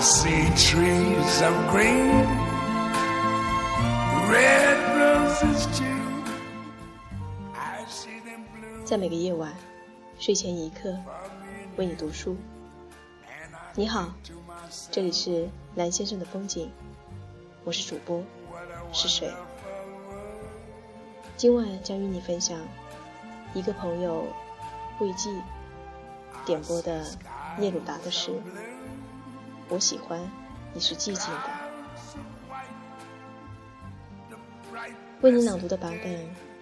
[0.00, 2.26] See trees of green,
[4.28, 5.84] red roses too.
[7.54, 9.54] I see them blue 在每个夜晚，
[10.18, 10.98] 睡前一刻，
[11.76, 12.36] 为你读书。
[13.76, 14.12] 你好，
[14.90, 16.68] 这里是蓝先生的风景，
[17.62, 18.24] 我是主播，
[18.92, 19.32] 是谁。
[21.36, 22.58] 今晚将与你分享
[23.54, 24.26] 一个朋友
[24.98, 25.30] 魏记
[26.44, 27.04] 点播的
[27.56, 28.32] 聂鲁达的诗。
[29.72, 30.20] 我喜欢
[30.74, 31.40] 你是寂静的。
[35.22, 36.14] 为你朗读的版本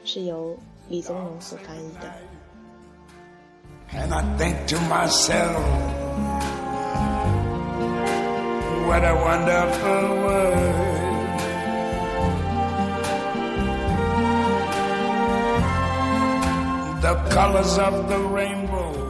[0.04, 0.56] 是由
[0.88, 2.08] 李宗荣所翻译的。
[3.92, 5.60] And I think to myself,
[8.86, 11.00] what a wonderful world.
[17.02, 19.09] The colors of the rainbow,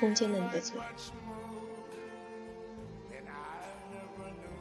[0.00, 0.80] 封缄了你的嘴，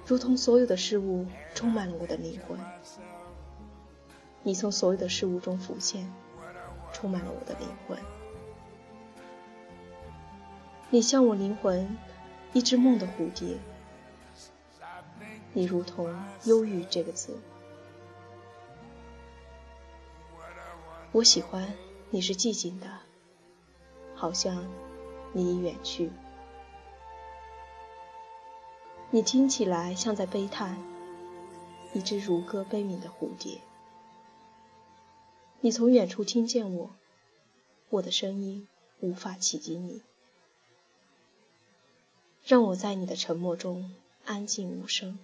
[0.06, 2.60] 如同所有的事物充满了我的灵魂。
[4.44, 6.12] 你从所有的事物中浮现，
[6.94, 7.98] 充满了我的灵魂。
[10.90, 11.98] 你像我灵魂
[12.54, 13.58] 一只梦的蝴蝶，
[15.54, 16.16] 你如同
[16.46, 17.38] 忧郁这个字。
[21.12, 21.74] 我喜欢
[22.10, 22.88] 你是寂静的，
[24.16, 24.66] 好像
[25.38, 26.10] 你已远去。
[29.12, 30.84] 你听起来像在悲叹，
[31.94, 33.62] 一只如歌悲鸣的蝴蝶。
[35.60, 36.90] 你从远处听见我，
[37.90, 38.68] 我的声音
[39.00, 40.02] 无法企及你，
[42.44, 43.94] 让我在你的沉默中
[44.26, 45.20] 安静无声，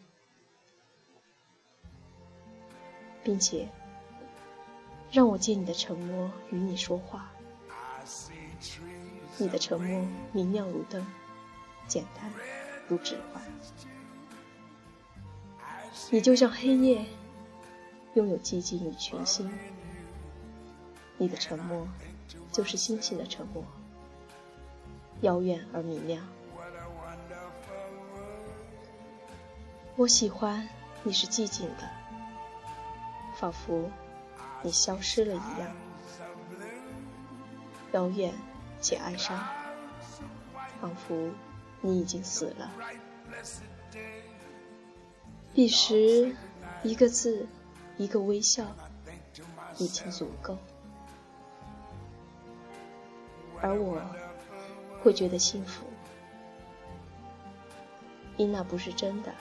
[3.24, 3.68] 并且
[5.12, 7.33] 让我借你的沉默与你说话。
[9.38, 11.06] 你的沉默明亮如灯，
[11.88, 12.32] 简单
[12.88, 13.42] 如指环。
[16.12, 17.06] 你就像黑夜，
[18.14, 19.52] 拥有寂静与群星。
[21.18, 21.88] 你的沉默
[22.52, 23.64] 就是星星的沉默，
[25.22, 26.26] 遥远而明亮。
[29.96, 30.68] 我喜欢
[31.04, 31.90] 你是寂静的，
[33.36, 33.90] 仿佛
[34.62, 35.76] 你消失了一样，
[37.92, 38.34] 遥远
[38.84, 39.40] 且哀伤，
[40.82, 41.32] 仿佛
[41.80, 42.70] 你已经死了。
[45.54, 46.36] 彼时，
[46.84, 47.48] 一个字，
[47.96, 48.66] 一个微笑，
[49.78, 50.58] 已经足够。
[53.62, 54.02] 而我
[55.02, 55.86] 会觉得幸福，
[58.36, 59.32] 因那不是真的，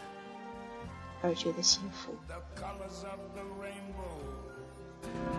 [1.21, 2.15] 而觉得幸福。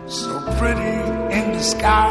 [0.06, 1.00] so pretty
[1.32, 2.10] in the sky,